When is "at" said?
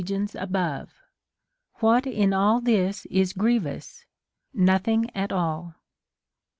5.15-5.31